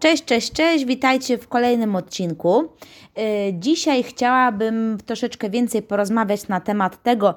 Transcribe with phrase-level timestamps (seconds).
[0.00, 2.60] Cześć, cześć, cześć, witajcie w kolejnym odcinku.
[2.62, 2.68] Y,
[3.52, 7.34] dzisiaj chciałabym troszeczkę więcej porozmawiać na temat tego,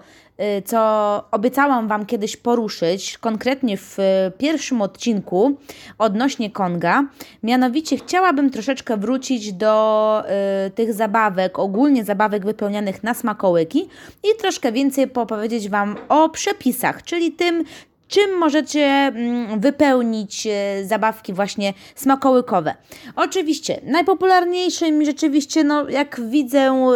[0.58, 3.98] y, co obiecałam Wam kiedyś poruszyć, konkretnie w
[4.38, 5.58] pierwszym odcinku
[5.98, 7.04] odnośnie Konga.
[7.44, 10.24] Mianowicie chciałabym troszeczkę wrócić do
[10.68, 13.88] y, tych zabawek, ogólnie zabawek wypełnianych na smakołyki
[14.24, 17.64] i troszkę więcej opowiedzieć Wam o przepisach, czyli tym,
[18.12, 22.76] czym możecie mm, wypełnić e, zabawki właśnie smakołykowe.
[23.16, 26.92] Oczywiście najpopularniejszym rzeczywiście, no jak widzę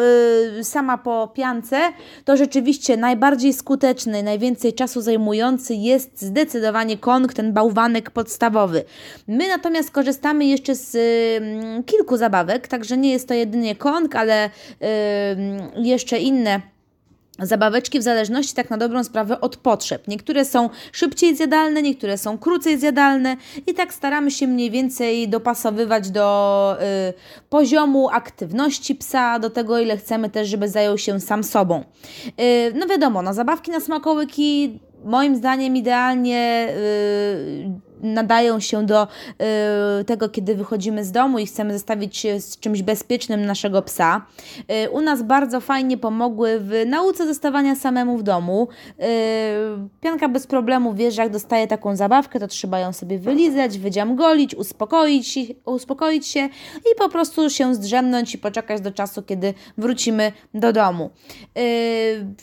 [0.55, 1.79] yy, sama po piance,
[2.25, 8.83] to rzeczywiście najbardziej skuteczny, najwięcej czasu zajmujący jest zdecydowanie kong, ten bałwanek podstawowy.
[9.27, 14.49] My natomiast korzystamy jeszcze z yy, kilku zabawek, także nie jest to jedynie kong, ale
[15.75, 16.74] jeszcze inne
[17.39, 20.07] Zabaweczki w zależności tak na dobrą sprawę od potrzeb.
[20.07, 26.09] Niektóre są szybciej zjadalne, niektóre są krócej zjadalne i tak staramy się mniej więcej dopasowywać
[26.09, 26.77] do
[27.09, 27.13] y,
[27.49, 31.83] poziomu aktywności psa, do tego ile chcemy też, żeby zajął się sam sobą.
[32.39, 39.07] Y, no wiadomo, no zabawki na smakołyki moim zdaniem idealnie y, nadają się do
[40.01, 44.25] y, tego, kiedy wychodzimy z domu i chcemy zostawić z czymś bezpiecznym naszego psa.
[44.85, 48.67] Y, u nas bardzo fajnie pomogły w nauce zostawania samemu w domu.
[48.89, 49.05] Y,
[50.01, 54.55] pianka bez problemu wie, że jak dostaje taką zabawkę, to trzeba ją sobie wylizać, wydziamgolić,
[54.55, 60.73] uspokoić, uspokoić się i po prostu się zdrzemnąć i poczekać do czasu, kiedy wrócimy do
[60.73, 61.09] domu.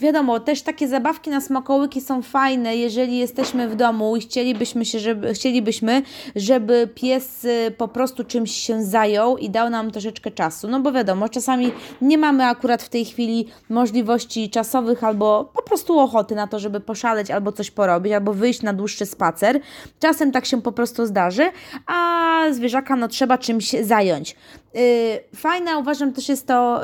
[0.00, 4.98] wiadomo, też takie zabawki na smakołyki są fajne, jeżeli jesteśmy w domu i chcielibyśmy się,
[4.98, 6.02] żeby chcielibyśmy,
[6.36, 10.68] żeby pies y, po prostu czymś się zajął i dał nam troszeczkę czasu.
[10.68, 15.98] No bo wiadomo, czasami nie mamy akurat w tej chwili możliwości czasowych albo po prostu
[15.98, 19.60] ochoty na to, żeby poszaleć albo coś porobić, albo wyjść na dłuższy spacer.
[20.00, 21.50] Czasem tak się po prostu zdarzy,
[21.86, 24.36] a zwierzaka no trzeba czymś zająć.
[24.76, 26.82] Y, fajna uważam też jest to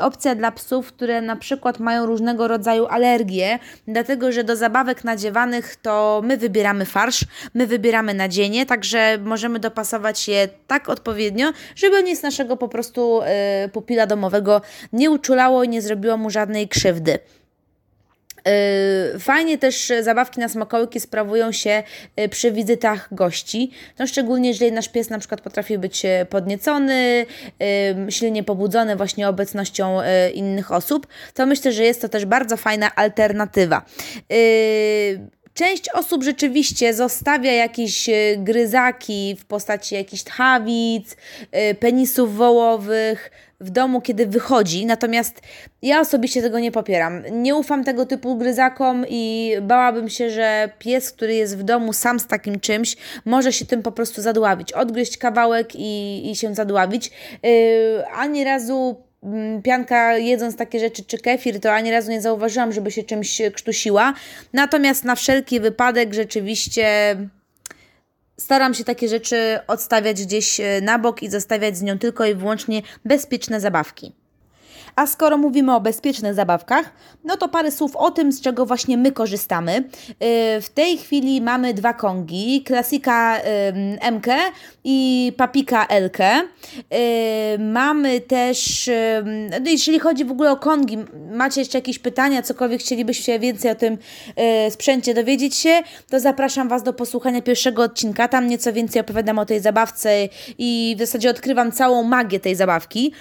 [0.00, 3.58] opcja dla psów, które na przykład mają różnego rodzaju alergie,
[3.88, 7.24] dlatego że do zabawek nadziewanych to my wybieramy farsz,
[7.54, 13.20] my wybieramy nadzienie, także możemy dopasować je tak odpowiednio, żeby nic naszego po prostu
[13.64, 14.60] y, pupila domowego
[14.92, 17.18] nie uczulało i nie zrobiło mu żadnej krzywdy.
[18.48, 21.82] Y, fajnie też zabawki na smakołyki sprawują się
[22.20, 23.70] y, przy wizytach gości.
[23.98, 27.26] No szczególnie jeżeli nasz pies na przykład potrafi być y, podniecony,
[28.08, 29.98] silnie pobudzony właśnie obecnością
[30.34, 33.82] innych osób, to myślę, że jest to też bardzo fajna alternatywa.
[35.54, 41.16] Część osób rzeczywiście zostawia jakieś gryzaki w postaci jakichś tchawic,
[41.80, 43.30] penisów wołowych,
[43.60, 45.40] w domu, kiedy wychodzi, natomiast
[45.82, 47.22] ja osobiście tego nie popieram.
[47.32, 52.20] Nie ufam tego typu gryzakom i bałabym się, że pies, który jest w domu sam
[52.20, 57.10] z takim czymś, może się tym po prostu zadławić, odgryźć kawałek i, i się zadławić.
[57.42, 57.50] Yy,
[58.14, 62.90] ani razu mm, pianka jedząc takie rzeczy, czy kefir, to ani razu nie zauważyłam, żeby
[62.90, 64.14] się czymś krztusiła.
[64.52, 67.16] Natomiast na wszelki wypadek rzeczywiście
[68.40, 72.34] Staram się takie rzeczy odstawiać gdzieś e, na bok i zostawiać z nią tylko i
[72.34, 74.12] wyłącznie bezpieczne zabawki.
[74.96, 76.92] A skoro mówimy o bezpiecznych zabawkach,
[77.24, 79.76] no to parę słów o tym, z czego właśnie my korzystamy.
[79.76, 79.84] Y,
[80.60, 83.38] w tej chwili mamy dwa kongi, klasika
[84.12, 84.26] MK
[84.84, 86.18] i papika LK.
[86.20, 88.90] Y, mamy też,
[89.60, 90.98] no jeśli chodzi w ogóle o kongi,
[91.30, 93.98] macie jeszcze jakieś pytania, cokolwiek chcielibyście więcej o tym
[94.66, 98.28] y, sprzęcie dowiedzieć się, to zapraszam Was do posłuchania pierwszego odcinka.
[98.28, 100.10] Tam nieco więcej opowiadam o tej zabawce
[100.58, 103.12] i w zasadzie odkrywam całą magię tej zabawki.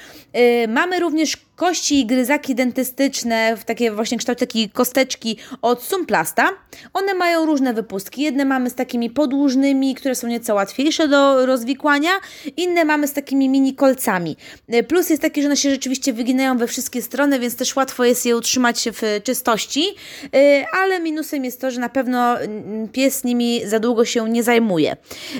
[0.68, 6.50] Mamy również kości i gryzaki dentystyczne, w takie właśnie kształt takiej kosteczki od Sumplasta.
[6.94, 8.22] One mają różne wypustki.
[8.22, 12.10] Jedne mamy z takimi podłużnymi, które są nieco łatwiejsze do rozwikłania,
[12.58, 14.38] inne mamy z takimi mini kolcami.
[14.68, 18.06] E, plus jest taki, że one się rzeczywiście wyginają we wszystkie strony, więc też łatwo
[18.06, 19.86] jest je utrzymać w czystości,
[20.36, 24.44] e, ale minusem jest to, że na pewno mm, pies nimi za długo się nie
[24.44, 24.96] zajmuje.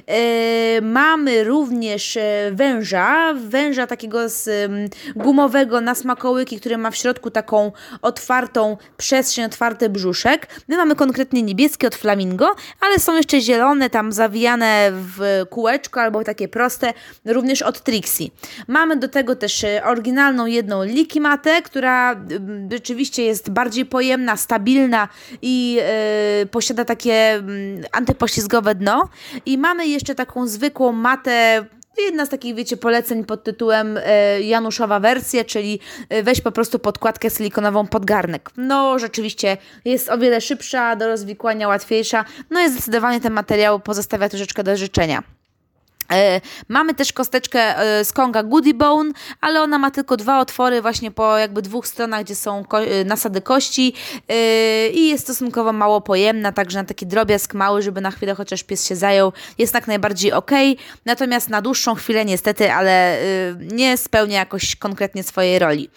[0.08, 2.18] E, mamy również
[2.52, 7.72] węża, węża takiego z mm, gumowego na smakołyki, który ma w środku taką
[8.02, 10.48] otwartą przestrzeń, otwarty brzuszek.
[10.68, 16.24] My mamy konkretnie niebieskie od Flamingo, ale są jeszcze zielone, tam zawijane w kółeczko albo
[16.24, 16.94] takie proste,
[17.26, 18.30] również od Trixie.
[18.68, 25.08] Mamy do tego też e, oryginalną jedną likimatę, która mm, rzeczywiście jest bardziej pojemna, stabilna
[25.42, 25.74] i
[26.40, 29.10] yy, posiada takie yy, antypoślizgowe dno.
[29.46, 31.66] I mamy jeszcze taką zwykłą matę
[32.02, 36.80] jedna z takich, wiecie, poleceń pod tytułem e, Januszowa wersja, czyli e, weź po prostu
[36.80, 38.50] podkładkę silikonową pod garnek.
[38.58, 44.30] No, rzeczywiście jest o wiele szybsza, do rozwikłania łatwiejsza, no i zdecydowanie ten materiał pozostawia
[44.30, 45.35] troszeczkę do życzenia.
[46.12, 49.12] E, mamy też kosteczkę e, z Konga Goody Bone,
[49.42, 53.42] ale ona ma tylko dwa otwory właśnie po jakby dwóch stronach, gdzie są e, nasady
[53.42, 53.94] kości
[54.94, 58.88] i jest stosunkowo mało pojemna, także na taki drobiazg mały, żeby na chwilę chociaż pies
[58.88, 60.52] się zajął, jest tak najbardziej ok.
[61.06, 63.18] Natomiast na dłuższą chwilę niestety, ale
[63.60, 65.90] nie spełnia jakoś konkretnie swojej roli.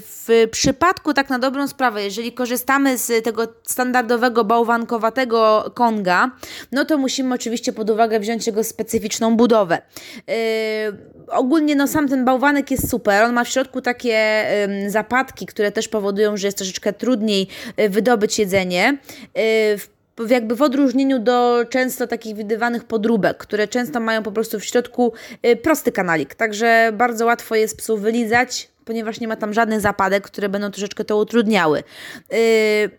[0.00, 6.30] W przypadku tak na dobrą sprawę, jeżeli korzystamy z tego standardowego bałwankowatego Konga,
[6.72, 9.82] no to musimy oczywiście pod uwagę wziąć jego specjalność specyficzną budowę.
[10.26, 10.34] Yy,
[11.30, 13.24] ogólnie no sam ten bałwanek jest super.
[13.24, 14.44] On ma w środku takie
[14.82, 18.98] yy, zapadki, które też powodują, że jest troszeczkę trudniej yy, wydobyć jedzenie.
[19.34, 24.64] Yy, jakby w odróżnieniu do często takich widywanych podróbek, które często mają po prostu w
[24.64, 25.12] środku
[25.42, 30.24] yy, prosty kanalik, także bardzo łatwo jest psu wylizać, ponieważ nie ma tam żadnych zapadek,
[30.24, 31.82] które będą troszeczkę to utrudniały.
[32.30, 32.38] Yy,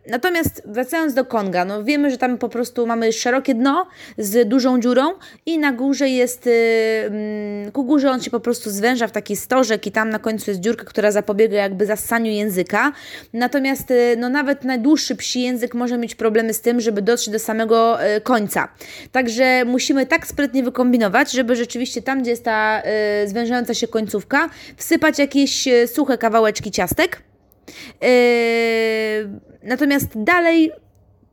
[0.07, 3.87] natomiast wracając do Konga, no wiemy, że tam po prostu mamy szerokie dno
[4.17, 5.13] z dużą dziurą
[5.45, 9.87] i na górze jest, yy, ku górze on się po prostu zwęża w taki stożek
[9.87, 12.91] i tam na końcu jest dziurka, która zapobiega jakby zassaniu języka.
[13.33, 17.39] Natomiast yy, no nawet najdłuższy psi język może mieć problemy z tym, żeby dotrzeć do
[17.39, 18.67] samego yy, końca.
[19.11, 22.81] Także musimy tak sprytnie wykombinować, żeby rzeczywiście tam, gdzie jest ta
[23.21, 27.21] yy, zwężająca się końcówka, wsypać jakieś yy, suche kawałeczki ciastek.
[28.01, 28.09] Yy,
[29.63, 30.71] natomiast dalej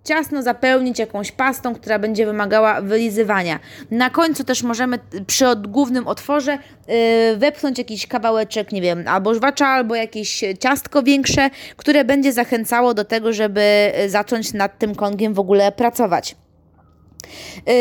[0.05, 3.59] ciasno zapełnić jakąś pastą, która będzie wymagała wylizywania.
[3.91, 6.59] Na końcu też możemy przy głównym otworze
[6.89, 12.95] yy, wepchnąć jakiś kawałeczek, nie wiem, albo żwacza, albo jakieś ciastko większe, które będzie zachęcało
[12.95, 16.37] do tego, żeby zacząć nad tym kongiem w ogóle pracować.
[17.67, 17.73] Yy,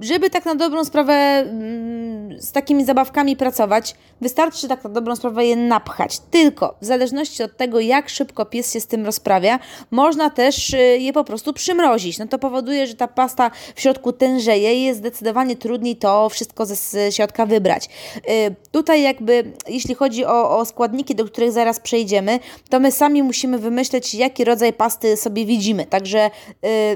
[0.00, 5.44] żeby tak na dobrą sprawę mm, z takimi zabawkami pracować, wystarczy tak na dobrą sprawę
[5.44, 6.18] je napchać.
[6.30, 9.58] Tylko w zależności od tego, jak szybko pies się z tym rozprawia,
[9.90, 12.18] można też y, je po prostu przymrozić.
[12.18, 16.66] No to powoduje, że ta pasta w środku tężeje i jest zdecydowanie trudniej to wszystko
[16.66, 17.88] ze środka wybrać.
[18.28, 22.38] Yy, tutaj jakby, jeśli chodzi o, o składniki, do których zaraz przejdziemy,
[22.68, 25.86] to my sami musimy wymyśleć, jaki rodzaj pasty sobie widzimy.
[25.86, 26.30] Także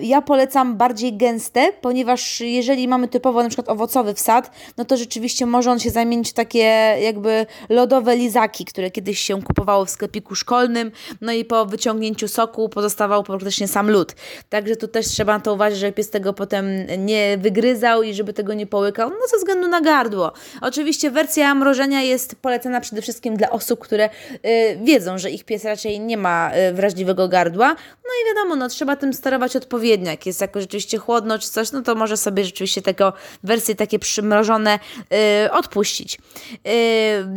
[0.02, 5.46] ja polecam bardziej gęste, ponieważ jeżeli mamy typowo na przykład owocowy wsad, no to rzeczywiście
[5.46, 6.58] może on się zamienić w takie
[7.02, 12.68] jakby lodowe lizaki, które kiedyś się kupowało w sklepiku szkolnym, no i po wyciągnięciu soku
[12.68, 14.14] pozostawał praktycznie sam lód.
[14.48, 16.66] Także tu też trzeba na to uważać, żeby pies tego potem
[16.98, 20.32] nie wygryzał i żeby tego nie połykał, no ze względu na gardło.
[20.60, 25.64] Oczywiście wersja mrożenia jest polecana przede wszystkim dla osób, które y, wiedzą, że ich pies
[25.64, 27.68] raczej nie ma y, wrażliwego gardła,
[28.04, 31.65] no i wiadomo, no trzeba tym sterować odpowiednio, jak jest jakoś rzeczywiście chłodno czy coś,
[31.72, 34.78] no to może sobie rzeczywiście tego wersje takie przymrożone
[35.10, 36.18] yy, odpuścić.
[36.64, 36.70] Yy,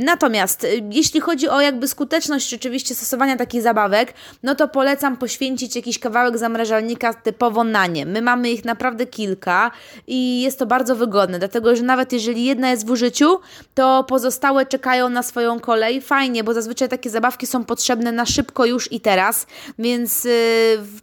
[0.05, 5.75] natomiast yy, jeśli chodzi o jakby skuteczność rzeczywiście stosowania takich zabawek, no to polecam poświęcić
[5.75, 8.05] jakiś kawałek zamrażalnika typowo na nie.
[8.05, 9.71] My mamy ich naprawdę kilka
[10.07, 13.39] i jest to bardzo wygodne, dlatego że nawet jeżeli jedna jest w użyciu,
[13.75, 16.01] to pozostałe czekają na swoją kolej.
[16.01, 19.47] Fajnie, bo zazwyczaj takie zabawki są potrzebne na szybko już i teraz,
[19.79, 20.31] więc yy,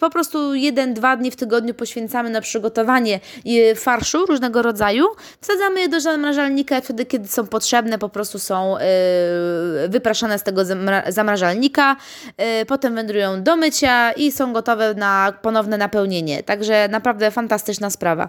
[0.00, 3.15] po prostu jeden, dwa dni w tygodniu poświęcamy na przygotowanie
[3.76, 5.04] farszu różnego rodzaju.
[5.40, 8.76] Wsadzamy je do zamrażalnika wtedy, kiedy są potrzebne, po prostu są
[9.82, 10.62] yy, wypraszane z tego
[11.08, 11.96] zamrażalnika,
[12.38, 16.42] yy, potem wędrują do mycia i są gotowe na ponowne napełnienie.
[16.42, 18.28] Także naprawdę fantastyczna sprawa.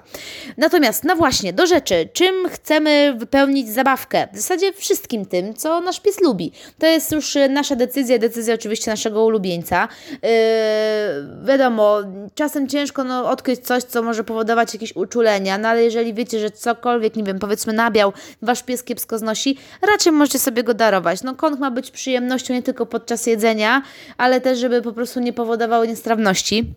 [0.57, 2.09] Natomiast, no właśnie, do rzeczy.
[2.13, 4.27] Czym chcemy wypełnić zabawkę?
[4.33, 6.51] W zasadzie wszystkim tym, co nasz pies lubi.
[6.79, 9.87] To jest już nasza decyzja, decyzja oczywiście naszego ulubieńca.
[10.11, 10.19] Yy,
[11.45, 11.97] wiadomo,
[12.35, 16.51] czasem ciężko no, odkryć coś, co może powodować jakieś uczulenia, no ale jeżeli wiecie, że
[16.51, 21.23] cokolwiek, nie wiem, powiedzmy nabiał, wasz pies kiepsko znosi, raczej możecie sobie go darować.
[21.23, 23.81] No kąt ma być przyjemnością nie tylko podczas jedzenia,
[24.17, 26.73] ale też, żeby po prostu nie powodowało niestrawności.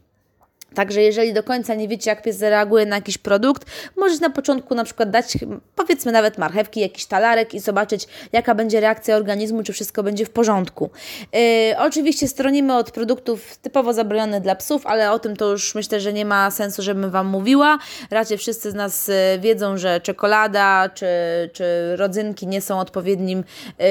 [0.75, 3.65] Także jeżeli do końca nie wiecie, jak pies zareaguje na jakiś produkt,
[3.97, 5.39] możecie na początku na przykład dać,
[5.77, 10.31] powiedzmy nawet marchewki, jakiś talarek i zobaczyć, jaka będzie reakcja organizmu, czy wszystko będzie w
[10.31, 10.91] porządku.
[11.33, 11.41] Yy,
[11.79, 16.13] oczywiście stronimy od produktów typowo zabronionych dla psów, ale o tym to już myślę, że
[16.13, 17.79] nie ma sensu, żebym Wam mówiła.
[18.11, 21.07] Raczej wszyscy z nas y, wiedzą, że czekolada czy,
[21.53, 23.45] czy rodzynki nie są odpowiednim,
[23.79, 23.85] yy,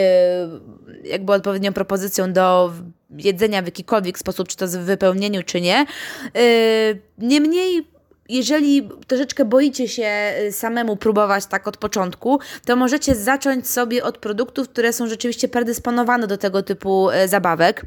[1.04, 2.72] jakby odpowiednią propozycją do
[3.18, 5.86] jedzenia w jakikolwiek sposób, czy to w wypełnieniu, czy nie.
[6.36, 7.88] Yy, niemniej
[8.30, 14.18] jeżeli troszeczkę boicie się y, samemu próbować tak od początku, to możecie zacząć sobie od
[14.18, 17.86] produktów, które są rzeczywiście predysponowane do tego typu y, zabawek.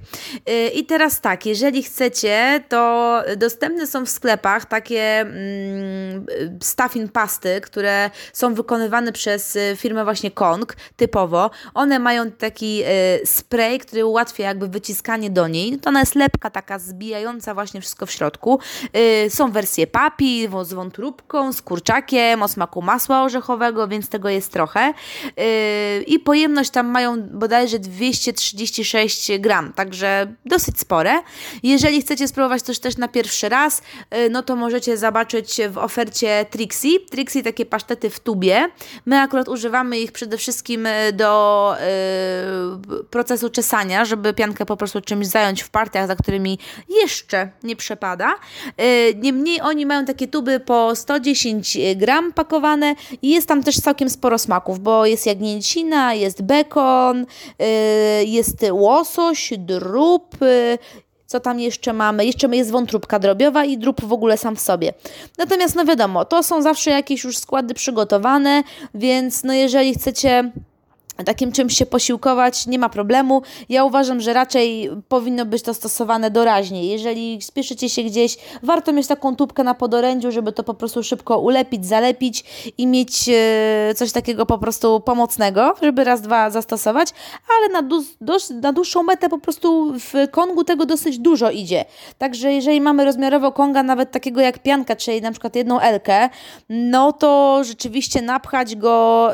[0.49, 6.26] Y, I teraz tak, jeżeli chcecie, to dostępne są w sklepach takie mm,
[6.62, 11.50] stuffing pasty, które są wykonywane przez firmę właśnie Kong typowo.
[11.75, 12.82] One mają taki
[13.25, 15.78] spray, który ułatwia jakby wyciskanie do niej.
[15.78, 18.58] To ona jest lepka taka zbijająca właśnie wszystko w środku.
[19.28, 20.31] Są wersje papi,
[20.62, 24.94] z wątróbką, z kurczakiem, o smaku masła orzechowego, więc tego jest trochę.
[25.36, 31.12] Yy, I pojemność tam mają bodajże 236 gram, także dosyć spore.
[31.62, 36.46] Jeżeli chcecie spróbować coś też na pierwszy raz, yy, no to możecie zobaczyć w ofercie
[36.50, 37.00] Trixie.
[37.10, 38.68] Trixie takie pasztety w tubie.
[39.06, 41.32] My akurat używamy ich przede wszystkim yy, do
[43.10, 46.58] procesu czesania, żeby piankę po prostu czymś zająć w partiach, za którymi
[46.88, 48.34] jeszcze nie przepada.
[49.14, 54.10] Niemniej oni mają takie takie tuby po 110 gram pakowane i jest tam też całkiem
[54.10, 60.78] sporo smaków, bo jest jagnięcina, jest bekon, y, jest łosoś, drób, y,
[61.26, 62.26] co tam jeszcze mamy?
[62.26, 64.92] Jeszcze jest wątróbka drobiowa i drób w ogóle sam w sobie.
[65.38, 68.62] Natomiast no wiadomo, to są zawsze jakieś już składy przygotowane,
[68.94, 70.52] więc no jeżeli chcecie
[71.25, 73.42] takim czymś się posiłkować, nie ma problemu.
[73.69, 76.87] Ja uważam, że raczej powinno być to stosowane doraźnie.
[76.87, 81.38] Jeżeli spieszycie się gdzieś, warto mieć taką tubkę na podorędziu, żeby to po prostu szybko
[81.38, 82.45] ulepić, zalepić
[82.78, 87.09] i mieć e, coś takiego po prostu pomocnego, żeby raz, dwa zastosować,
[87.59, 87.88] ale na,
[88.61, 91.85] na dłuższą metę po prostu w kongu tego dosyć dużo idzie.
[92.19, 96.28] Także jeżeli mamy rozmiarowo konga, nawet takiego jak pianka, czyli na przykład jedną elkę,
[96.69, 99.28] no to rzeczywiście napchać go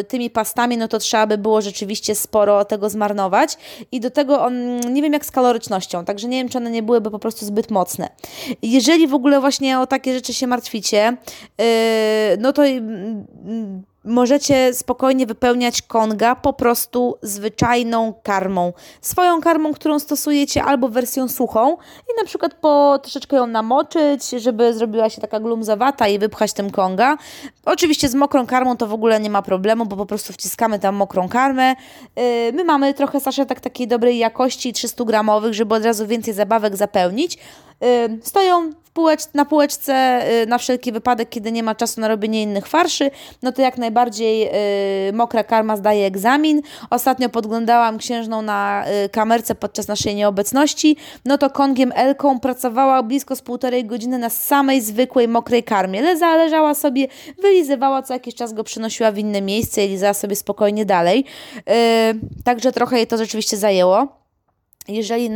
[0.00, 3.58] y, tymi pastami, no to trzeba by było rzeczywiście sporo tego zmarnować
[3.92, 6.82] i do tego on, nie wiem jak z kalorycznością, także nie wiem, czy one nie
[6.82, 8.08] byłyby po prostu zbyt mocne.
[8.62, 11.16] Jeżeli w ogóle właśnie o takie rzeczy się martwicie,
[11.58, 11.64] yy,
[12.38, 12.80] no to yy,
[14.04, 18.72] możecie spokojnie wypełniać konga po prostu zwyczajną karmą.
[19.00, 24.74] Swoją karmą, którą stosujecie, albo wersją suchą i na przykład po troszeczkę ją namoczyć, żeby
[24.74, 27.16] zrobiła się taka glumzowata i wypchać tym konga.
[27.64, 30.94] Oczywiście z mokrą karmą to w ogóle nie ma problemu, bo po prostu wciskamy tam
[30.94, 31.74] mokrą karmę.
[32.16, 36.76] Yy, my mamy trochę saszetek takiej dobrej jakości, 300 gramowych, żeby od razu więcej zabawek
[36.76, 37.38] zapełnić.
[37.80, 42.42] Yy, stoją półecz, na półeczce y, na wszelki wypadek, kiedy nie ma czasu na robienie
[42.42, 43.10] innych farszy,
[43.42, 44.48] no to jak najbardziej
[45.08, 46.62] y, mokra karma zdaje egzamin.
[46.90, 53.36] Ostatnio podglądałam księżną na y, kamerce podczas naszej nieobecności, no to kongiem Elką pracowała blisko
[53.36, 56.02] z półtorej godziny na samej zwykłej mokrej karmie.
[56.02, 57.08] Leza leżała sobie,
[57.42, 61.24] wylizywała, co jakiś czas go przynosiła w inne miejsce i lizała sobie spokojnie dalej.
[62.44, 64.23] Także trochę jej to rzeczywiście zajęło.
[64.88, 65.30] Jeżeli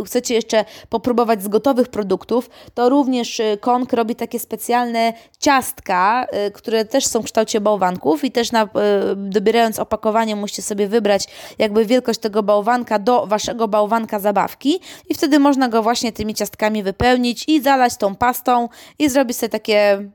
[0.00, 6.26] y, chcecie jeszcze popróbować z gotowych produktów, to również y, Kong robi takie specjalne ciastka,
[6.46, 8.68] y, które też są w kształcie bałwanków i też na,
[9.16, 11.26] dobierając opakowanie musicie sobie wybrać
[11.58, 16.82] jakby wielkość tego bałwanka do waszego bałwanka zabawki i wtedy można go właśnie tymi ciastkami
[16.82, 20.10] wypełnić i zalać tą pastą i zrobić sobie takie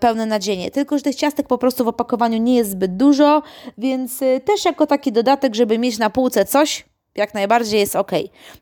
[0.00, 0.70] pełne nadzienie.
[0.70, 3.42] Tylko, że tych ciastek po prostu w opakowaniu nie jest zbyt dużo,
[3.78, 6.84] więc też jako taki dodatek, żeby mieć na półce coś,
[7.16, 8.10] jak najbardziej jest ok.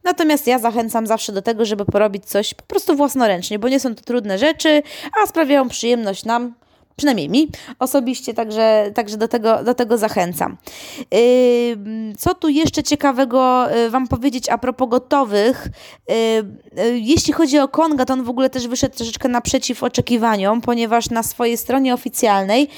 [0.05, 3.95] Natomiast ja zachęcam zawsze do tego, żeby porobić coś po prostu własnoręcznie, bo nie są
[3.95, 4.83] to trudne rzeczy,
[5.23, 6.55] a sprawiają przyjemność nam,
[6.97, 10.57] Przynajmniej mi osobiście, także, także do, tego, do tego zachęcam.
[12.19, 15.69] Co tu jeszcze ciekawego y, Wam powiedzieć a propos gotowych?
[16.11, 16.15] Y,
[16.81, 21.11] y, jeśli chodzi o Konga, to on w ogóle też wyszedł troszeczkę naprzeciw oczekiwaniom, ponieważ
[21.11, 22.69] na swojej stronie oficjalnej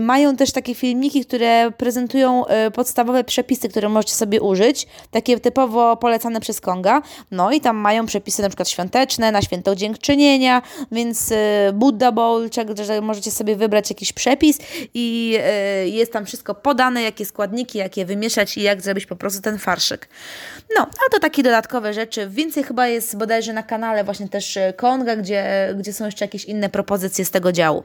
[0.00, 2.44] mają też takie filmiki, które prezentują
[2.74, 7.02] podstawowe przepisy, które możecie sobie użyć, takie typowo polecane przez Konga.
[7.30, 11.32] No i tam mają przepisy na przykład świąteczne, na święto dziękczynienia, więc
[11.74, 12.48] Buddha Bowl,
[12.82, 14.58] że możecie sobie wybrać jakiś przepis
[14.94, 19.16] i e, jest tam wszystko podane, jakie składniki, jak je wymieszać i jak zrobić po
[19.16, 20.08] prostu ten farszyk.
[20.78, 22.28] No, ale to takie dodatkowe rzeczy.
[22.28, 26.44] Więcej chyba jest bodajże na kanale właśnie też e, Konga, gdzie, gdzie są jeszcze jakieś
[26.44, 27.84] inne propozycje z tego działu.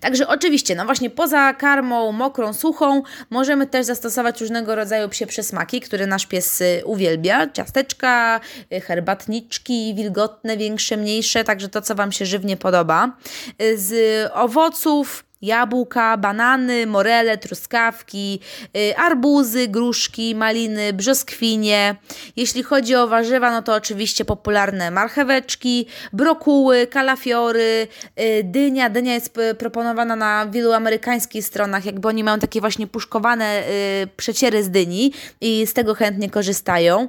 [0.00, 5.80] Także oczywiście, no właśnie poza karmą mokrą, suchą, możemy też zastosować różnego rodzaju psie przysmaki,
[5.80, 7.50] które nasz pies y, uwielbia.
[7.50, 8.40] Ciasteczka,
[8.72, 13.16] y, herbatniczki, wilgotne, większe, mniejsze, także to, co Wam się żywnie podoba.
[13.62, 18.40] Y, z owoców jabłka, banany, morele, truskawki,
[18.76, 21.96] y, arbuzy, gruszki, maliny, brzoskwinie.
[22.36, 27.88] Jeśli chodzi o warzywa, no to oczywiście popularne marcheweczki, brokuły, kalafiory,
[28.20, 28.90] y, dynia.
[28.90, 34.62] Dynia jest proponowana na wielu amerykańskich stronach, jakby oni mają takie właśnie puszkowane y, przeciery
[34.62, 37.08] z dyni i z tego chętnie korzystają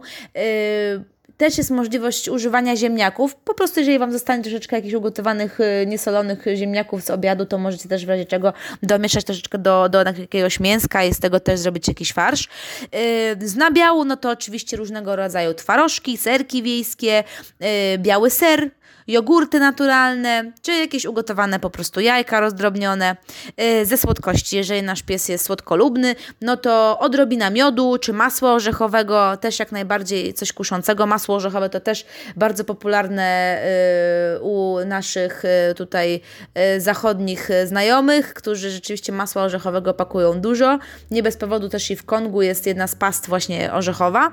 [1.42, 3.36] też jest możliwość używania ziemniaków.
[3.36, 7.90] Po prostu, jeżeli Wam zostanie troszeczkę jakichś ugotowanych, y, niesolonych ziemniaków z obiadu, to możecie
[7.90, 11.88] też w razie czego domieszać troszeczkę do, do jakiegoś mięska i z tego też zrobić
[11.88, 12.48] jakiś farsz.
[13.44, 17.24] Y, z nabiału, no to oczywiście różnego rodzaju twarożki, serki wiejskie,
[17.94, 18.72] y, biały ser,
[19.08, 23.16] jogurty naturalne, czy jakieś ugotowane po prostu jajka rozdrobnione.
[23.62, 29.38] Y, ze słodkości, jeżeli nasz pies jest słodkolubny, no to odrobina miodu, czy masła orzechowego,
[29.38, 31.08] też jak najbardziej coś kuszącego.
[31.08, 32.06] Masło orzechowe to też
[32.36, 33.58] bardzo popularne
[34.38, 36.22] y, u naszych y, tutaj
[36.78, 40.80] zachodnich znajomych, którzy rzeczywiście masła orzechowego pakują dużo.
[41.12, 44.32] Nie bez powodu też i w Kongu jest jedna z past właśnie orzechowa.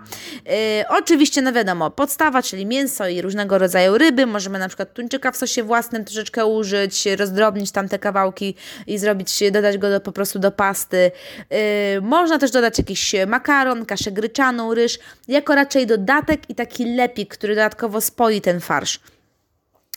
[0.89, 5.37] Oczywiście, no wiadomo, podstawa, czyli mięso i różnego rodzaju ryby, możemy na przykład tuńczyka w
[5.37, 8.55] sosie własnym troszeczkę użyć, rozdrobnić tam te kawałki
[8.87, 11.11] i zrobić, dodać go do, po prostu do pasty.
[11.51, 11.59] Yy,
[12.01, 14.99] można też dodać jakiś makaron, kaszę gryczaną, ryż,
[15.29, 19.01] jako raczej dodatek i taki lepik, który dodatkowo spoi ten farsz.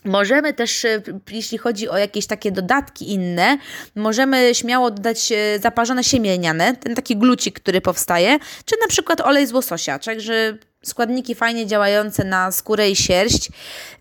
[0.06, 3.58] Możemy też, y, jeśli chodzi o jakieś takie dodatki inne,
[3.96, 9.22] możemy śmiało dodać y, zaparzone siemię lniane, ten taki glucik, który powstaje, czy na przykład
[9.22, 13.50] olej z łososia, także składniki fajnie działające na skórę i sierść,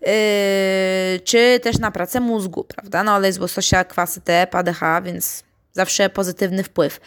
[0.01, 0.09] yy,
[1.23, 3.03] czy też na pracę mózgu, prawda?
[3.03, 6.99] No olej z łososia, kwasy T, ADH, więc zawsze pozytywny wpływ.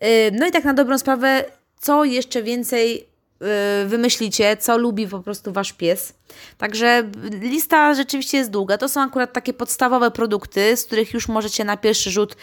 [0.00, 1.44] Yy, no i tak na dobrą sprawę,
[1.80, 3.11] co jeszcze więcej
[3.86, 6.14] wymyślicie, co lubi po prostu wasz pies.
[6.58, 7.04] Także
[7.40, 8.78] lista rzeczywiście jest długa.
[8.78, 12.36] To są akurat takie podstawowe produkty, z których już możecie na pierwszy rzut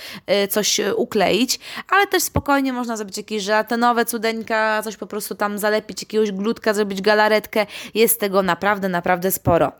[0.44, 5.36] y, coś y, ukleić, ale też spokojnie można zrobić jakieś żelatynowe cudeńka, coś po prostu
[5.36, 7.66] tam zalepić, jakiegoś glutka, zrobić galaretkę.
[7.94, 9.72] Jest tego naprawdę, naprawdę sporo.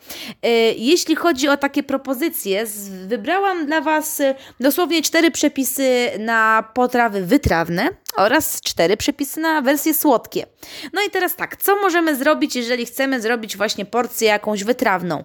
[0.46, 2.66] Y, jeśli chodzi o takie propozycje,
[3.08, 4.22] wybrałam dla Was
[4.60, 10.46] dosłownie cztery przepisy na potrawy wytrawne oraz cztery przepisy na wersje słodkie.
[10.94, 15.24] No i teraz tak, co możemy zrobić, jeżeli chcemy zrobić właśnie porcję jakąś wytrawną.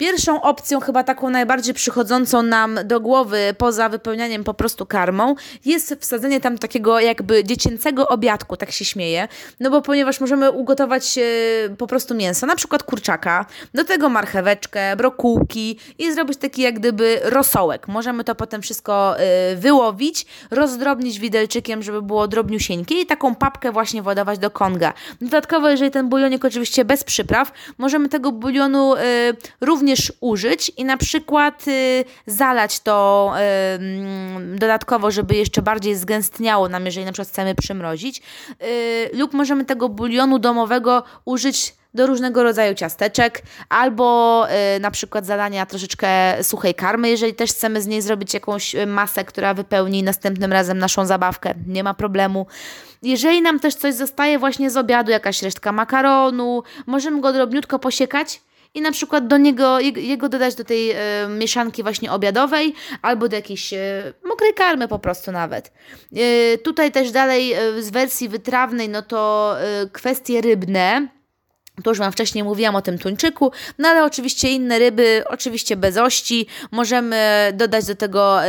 [0.00, 5.96] Pierwszą opcją, chyba taką najbardziej przychodzącą nam do głowy, poza wypełnianiem po prostu karmą, jest
[6.00, 9.28] wsadzenie tam takiego jakby dziecięcego obiadku, tak się śmieję.
[9.60, 11.22] No bo ponieważ możemy ugotować e,
[11.76, 17.20] po prostu mięso, na przykład kurczaka, do tego marcheweczkę, brokułki i zrobić taki jak gdyby
[17.24, 17.88] rosołek.
[17.88, 24.02] Możemy to potem wszystko e, wyłowić, rozdrobnić widelczykiem, żeby było drobniusieńkie i taką papkę właśnie
[24.02, 24.92] władować do konga.
[25.20, 29.00] Dodatkowo, jeżeli ten bulionik oczywiście bez przypraw, możemy tego bulionu e,
[29.60, 33.32] również również użyć i na przykład y, zalać to
[34.52, 38.22] y, dodatkowo, żeby jeszcze bardziej zgęstniało nam, jeżeli na przykład chcemy przymrozić.
[38.62, 45.26] Y, lub możemy tego bulionu domowego użyć do różnego rodzaju ciasteczek, albo y, na przykład
[45.26, 46.08] zadania troszeczkę
[46.44, 51.06] suchej karmy, jeżeli też chcemy z niej zrobić jakąś masę, która wypełni następnym razem naszą
[51.06, 52.46] zabawkę, nie ma problemu.
[53.02, 58.40] Jeżeli nam też coś zostaje właśnie z obiadu, jakaś resztka makaronu, możemy go drobniutko posiekać
[58.74, 60.96] i na przykład do niego, jego dodać do tej e,
[61.28, 65.72] mieszanki właśnie obiadowej albo do jakiejś e, mokrej karmy po prostu nawet.
[66.16, 69.54] E, tutaj też dalej z wersji wytrawnej, no to
[69.92, 71.19] kwestie rybne
[71.82, 75.96] to już Wam wcześniej mówiłam o tym tuńczyku, no ale oczywiście inne ryby, oczywiście bez
[75.96, 76.46] ości.
[76.70, 78.48] Możemy dodać do tego y,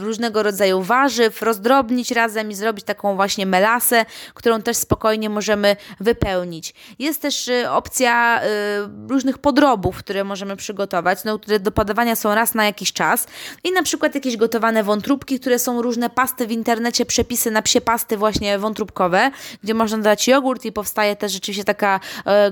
[0.00, 4.04] różnego rodzaju warzyw, rozdrobnić razem i zrobić taką właśnie melasę,
[4.34, 6.74] którą też spokojnie możemy wypełnić.
[6.98, 12.34] Jest też y, opcja y, różnych podrobów, które możemy przygotować, no, które do podawania są
[12.34, 13.26] raz na jakiś czas
[13.64, 17.80] i na przykład jakieś gotowane wątróbki, które są różne pasty w internecie, przepisy na psie
[17.80, 19.30] pasty właśnie wątróbkowe,
[19.62, 22.00] gdzie można dodać jogurt i powstaje też rzeczywiście taka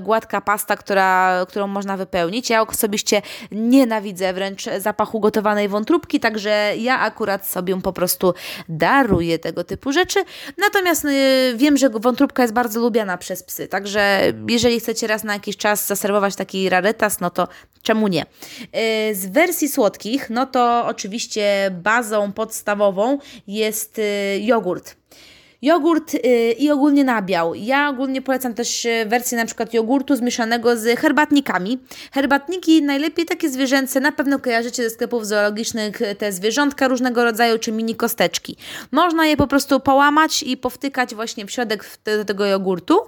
[0.01, 2.49] gładka pasta, która, którą można wypełnić.
[2.49, 8.33] Ja osobiście nienawidzę wręcz zapachu gotowanej wątróbki, także ja akurat sobie po prostu
[8.69, 10.23] daruję tego typu rzeczy.
[10.57, 15.33] Natomiast y, wiem, że wątróbka jest bardzo lubiana przez psy, także jeżeli chcecie raz na
[15.33, 17.47] jakiś czas zaserwować taki rarytas, no to
[17.81, 18.25] czemu nie?
[18.25, 23.17] Y, z wersji słodkich, no to oczywiście bazą podstawową
[23.47, 24.95] jest y, jogurt.
[25.63, 27.55] Jogurt yy, i ogólnie nabiał.
[27.55, 31.79] Ja ogólnie polecam też y, wersję na przykład jogurtu zmieszanego z herbatnikami.
[32.11, 37.59] Herbatniki najlepiej takie zwierzęce, na pewno kojarzycie ze sklepów zoologicznych y, te zwierzątka różnego rodzaju
[37.59, 38.55] czy mini kosteczki.
[38.91, 42.99] Można je po prostu połamać i powtykać właśnie w środek do tego jogurtu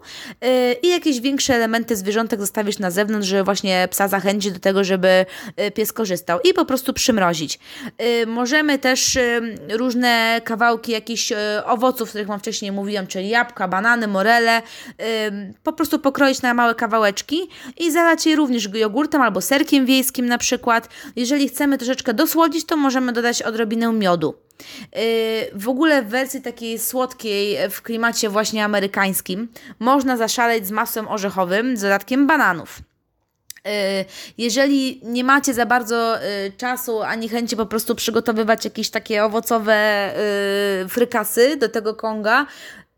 [0.83, 5.25] i jakieś większe elementy zwierzątek zostawić na zewnątrz, żeby właśnie psa zachęcić do tego, żeby
[5.61, 7.59] y, pies korzystał i po prostu przymrozić.
[8.27, 9.17] Możemy też
[9.69, 11.33] różne kawałki jakichś
[11.65, 14.62] owoców, których mam wcześniej mówiłam, czyli jabłka, banany, morele,
[15.63, 20.38] po prostu pokroić na małe kawałeczki i zalać je również jogurtem albo serkiem wiejskim na
[20.38, 20.89] przykład.
[21.15, 24.36] Jeżeli chcemy troszeczkę dosłodzić, to możemy dodać odrobinę miodu.
[24.95, 25.01] Yy,
[25.53, 29.47] w ogóle w wersji takiej słodkiej, w klimacie właśnie amerykańskim,
[29.79, 32.79] można zaszaleć z masłem orzechowym z dodatkiem bananów.
[33.65, 33.71] Yy,
[34.38, 39.75] jeżeli nie macie za bardzo yy, czasu ani chęci po prostu przygotowywać jakieś takie owocowe
[40.88, 42.45] frykasy do tego konga,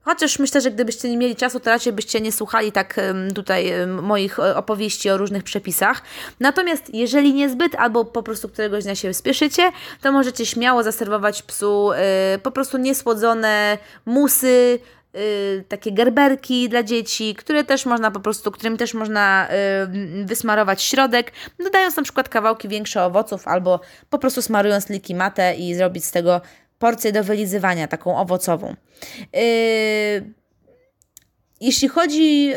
[0.07, 2.99] Chociaż myślę, że gdybyście nie mieli czasu, to raczej byście nie słuchali tak
[3.35, 6.01] tutaj moich opowieści o różnych przepisach.
[6.39, 11.89] Natomiast jeżeli niezbyt albo po prostu któregoś dnia się spieszycie, to możecie śmiało zaserwować psu
[12.43, 14.79] po prostu niesłodzone musy,
[15.13, 15.19] e,
[15.63, 19.47] takie gerberki dla dzieci, które też można po prostu, którym też można
[20.25, 25.75] wysmarować środek, dodając na przykład kawałki większe owoców albo po prostu smarując liki matę i
[25.75, 26.41] zrobić z tego
[26.79, 28.75] porcję do wylizywania, taką owocową.
[29.33, 30.33] Yy,
[31.61, 32.55] jeśli chodzi yy,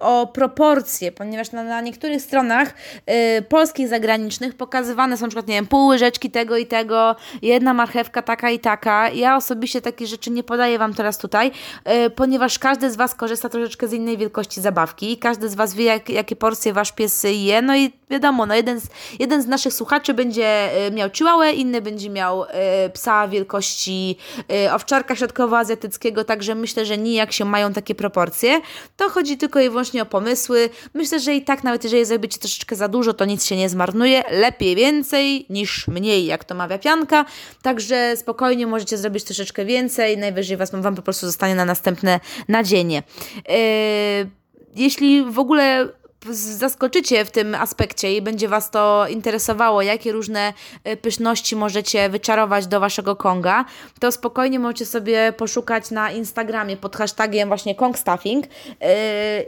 [0.00, 2.74] o proporcje, ponieważ na, na niektórych stronach
[3.06, 8.22] yy, polskich zagranicznych pokazywane są przykład, nie wiem, pół łyżeczki tego i tego, jedna marchewka
[8.22, 9.08] taka i taka.
[9.08, 11.52] Ja osobiście takie rzeczy nie podaję Wam teraz tutaj,
[11.86, 15.84] yy, ponieważ każdy z Was korzysta troszeczkę z innej wielkości zabawki, każdy z Was wie,
[15.84, 18.86] jak, jakie porcje Wasz pies je, no i wiadomo, no jeden, z,
[19.18, 24.16] jeden z naszych słuchaczy będzie yy, miał chihuahua, inny będzie miał yy, psa wielkości
[24.48, 28.60] yy, owczarka środkowoazjatyckiego, także myślę, że nijak się mają takie proporcje.
[28.96, 30.70] To chodzi tylko i wyłącznie o pomysły.
[30.94, 34.22] Myślę, że i tak nawet jeżeli zrobicie troszeczkę za dużo, to nic się nie zmarnuje.
[34.30, 37.24] Lepiej więcej niż mniej, jak to mawia pianka.
[37.62, 40.18] Także spokojnie możecie zrobić troszeczkę więcej.
[40.18, 43.02] Najwyżej was, Wam po prostu zostanie na następne nadzienie.
[43.36, 44.30] Yy,
[44.76, 45.88] jeśli w ogóle
[46.30, 50.52] zaskoczycie w tym aspekcie i będzie Was to interesowało, jakie różne
[50.84, 53.64] e, pyszności możecie wyczarować do Waszego Konga,
[54.00, 58.88] to spokojnie możecie sobie poszukać na Instagramie pod hashtagiem właśnie Kong Stuffing yy,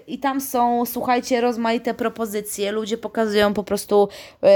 [0.07, 2.73] i tam są, słuchajcie, rozmaite propozycje.
[2.73, 4.09] Ludzie pokazują po prostu...
[4.43, 4.49] Yy,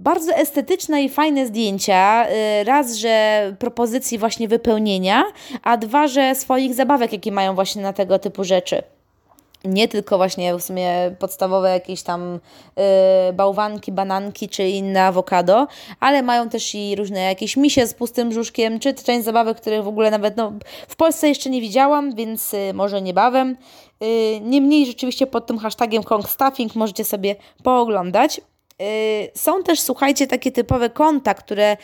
[0.00, 2.26] bardzo estetyczne i fajne zdjęcia.
[2.64, 5.24] Raz, że propozycji właśnie wypełnienia,
[5.62, 8.82] a dwa, że swoich zabawek, jakie mają właśnie na tego typu rzeczy
[9.64, 12.40] nie tylko właśnie w sumie podstawowe jakieś tam
[13.28, 15.66] y, bałwanki, bananki czy inne awokado,
[16.00, 19.88] ale mają też i różne jakieś misie z pustym brzuszkiem, czy część zabawek, których w
[19.88, 20.52] ogóle nawet no,
[20.88, 23.56] w Polsce jeszcze nie widziałam, więc y, może niebawem.
[24.02, 28.40] Y, niemniej rzeczywiście pod tym hashtagiem Kong Stuffing możecie sobie pooglądać.
[28.82, 31.76] Y, są też, słuchajcie, takie typowe konta, które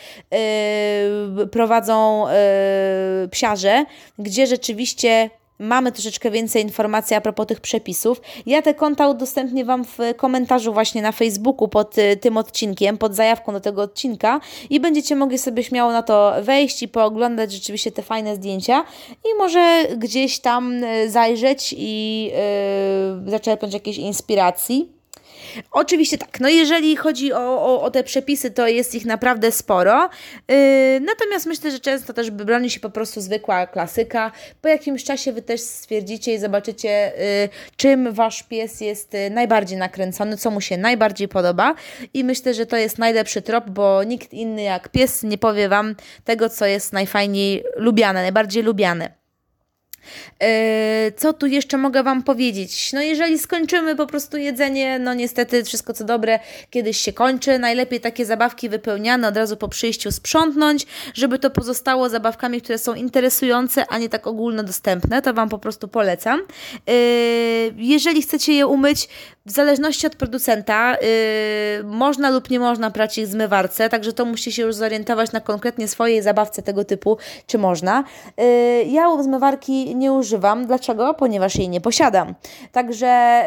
[1.43, 3.85] y, prowadzą y, psiarze,
[4.19, 5.29] gdzie rzeczywiście
[5.61, 8.21] mamy troszeczkę więcej informacji a propos tych przepisów.
[8.45, 13.15] Ja te konta udostępnię Wam w komentarzu właśnie na Facebooku pod y, tym odcinkiem, pod
[13.15, 17.91] zajawką do tego odcinka i będziecie mogli sobie śmiało na to wejść i pooglądać rzeczywiście
[17.91, 22.23] te fajne zdjęcia i może gdzieś tam y, zajrzeć i
[23.23, 25.00] yy, zaczerpnąć jakieś inspiracji.
[25.71, 30.09] Oczywiście tak, no jeżeli chodzi o, o, o te przepisy, to jest ich naprawdę sporo.
[30.47, 30.55] Yy,
[30.99, 34.31] natomiast myślę, że często też broni się po prostu zwykła klasyka.
[34.61, 39.77] Po jakimś czasie Wy też stwierdzicie i zobaczycie, yy, czym Wasz pies jest yy, najbardziej
[39.77, 41.75] nakręcony, co mu się najbardziej podoba.
[42.13, 45.95] I myślę, że to jest najlepszy trop, bo nikt inny jak pies nie powie Wam
[46.23, 49.20] tego, co jest najfajniej lubiane, najbardziej lubiane.
[50.39, 52.93] E, co tu jeszcze mogę Wam powiedzieć?
[52.93, 57.59] No jeżeli skończymy po prostu jedzenie, no niestety wszystko co dobre kiedyś się kończy.
[57.59, 62.93] Najlepiej takie zabawki wypełniane od razu po przyjściu sprzątnąć, żeby to pozostało zabawkami, które są
[62.93, 65.21] interesujące, a nie tak ogólnodostępne.
[65.21, 66.39] To Wam po prostu polecam.
[66.39, 66.93] E,
[67.77, 69.07] jeżeli chcecie je umyć,
[69.45, 74.25] w zależności od producenta yy, można lub nie można prać ich w zmywarce, także to
[74.25, 78.03] musicie się już zorientować na konkretnie swojej zabawce tego typu, czy można.
[78.37, 80.65] Yy, ja zmywarki nie używam.
[80.65, 81.13] Dlaczego?
[81.13, 82.35] Ponieważ jej nie posiadam.
[82.71, 83.43] Także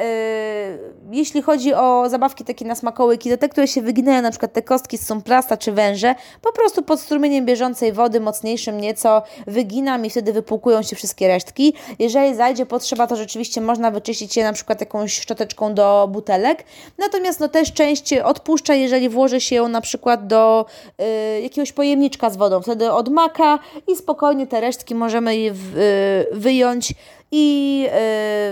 [1.10, 4.52] yy, jeśli chodzi o zabawki takie na smakołyki, to te, które się wyginają, na przykład
[4.52, 10.06] te kostki z plasta czy węże, po prostu pod strumieniem bieżącej wody, mocniejszym nieco, wyginam
[10.06, 11.74] i wtedy wypłukują się wszystkie resztki.
[11.98, 16.64] Jeżeli zajdzie potrzeba, to rzeczywiście można wyczyścić je na przykład jakąś szczoteczką do butelek.
[16.98, 20.66] Natomiast no, też część odpuszcza, jeżeli włoży się ją na przykład do
[21.36, 22.62] y, jakiegoś pojemniczka z wodą.
[22.62, 25.76] Wtedy odmaka i spokojnie te resztki możemy w,
[26.33, 26.94] y, wyjąć
[27.36, 27.80] i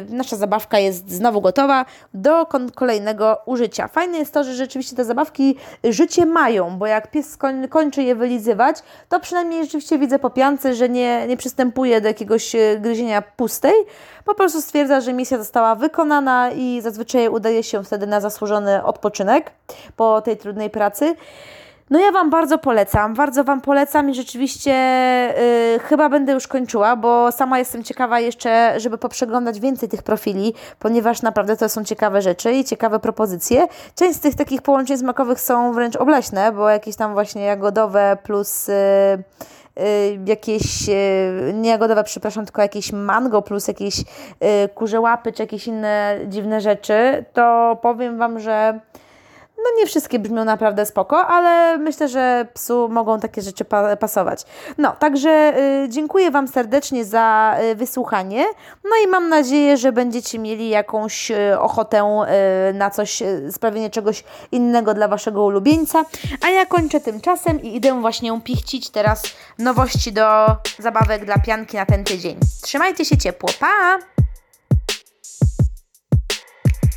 [0.08, 3.88] yy, nasza zabawka jest znowu gotowa do kolejnego użycia.
[3.88, 7.38] Fajne jest to, że rzeczywiście te zabawki życie mają, bo jak pies
[7.70, 8.76] kończy je wylizywać,
[9.08, 13.74] to przynajmniej rzeczywiście widzę po piance, że nie, nie przystępuje do jakiegoś y, gryzienia pustej,
[14.24, 19.50] po prostu stwierdza, że misja została wykonana i zazwyczaj udaje się wtedy na zasłużony odpoczynek
[19.96, 21.14] po tej trudnej pracy.
[21.92, 24.72] No ja Wam bardzo polecam, bardzo Wam polecam i rzeczywiście
[25.74, 30.54] y, chyba będę już kończyła, bo sama jestem ciekawa jeszcze, żeby poprzeglądać więcej tych profili,
[30.78, 33.66] ponieważ naprawdę to są ciekawe rzeczy i ciekawe propozycje.
[33.94, 38.68] Część z tych takich połączeń smakowych są wręcz obleśne, bo jakieś tam właśnie jagodowe plus...
[38.68, 38.72] Y,
[39.80, 44.04] y jakieś, y, nie jagodowe, przepraszam, tylko jakieś mango plus jakieś y,
[44.74, 48.80] kurze łapy czy jakieś inne dziwne rzeczy, to powiem Wam, że
[49.64, 54.44] no nie wszystkie brzmią naprawdę spoko, ale myślę, że psu mogą takie rzeczy pa pasować.
[54.78, 58.44] No, także y, dziękuję Wam serdecznie za y, wysłuchanie.
[58.84, 62.24] No i mam nadzieję, że będziecie mieli jakąś y, ochotę
[62.70, 66.04] y, na coś, y, sprawienie czegoś innego dla Waszego ulubieńca.
[66.40, 69.22] A ja kończę tymczasem i idę właśnie pichcić teraz
[69.58, 70.46] nowości do
[70.78, 72.38] zabawek dla pianki na ten tydzień.
[72.62, 73.48] Trzymajcie się ciepło.
[73.60, 73.98] Pa!